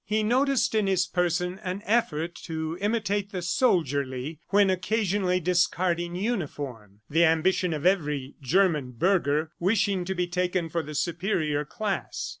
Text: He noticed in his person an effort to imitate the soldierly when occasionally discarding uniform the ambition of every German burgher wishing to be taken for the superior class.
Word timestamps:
He 0.03 0.23
noticed 0.23 0.73
in 0.73 0.87
his 0.87 1.05
person 1.05 1.59
an 1.63 1.83
effort 1.85 2.33
to 2.45 2.75
imitate 2.81 3.31
the 3.31 3.43
soldierly 3.43 4.39
when 4.47 4.71
occasionally 4.71 5.39
discarding 5.39 6.15
uniform 6.15 7.01
the 7.07 7.23
ambition 7.23 7.71
of 7.71 7.85
every 7.85 8.33
German 8.41 8.93
burgher 8.93 9.51
wishing 9.59 10.03
to 10.05 10.15
be 10.15 10.25
taken 10.25 10.69
for 10.69 10.81
the 10.81 10.95
superior 10.95 11.65
class. 11.65 12.29